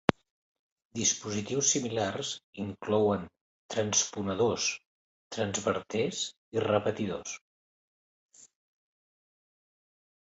Dispositius 0.99 1.67
similars 1.73 2.29
inclouen 2.63 3.27
transponedors, 3.73 4.65
transverters 5.37 6.23
i 6.59 6.63
repetidors. 6.65 7.37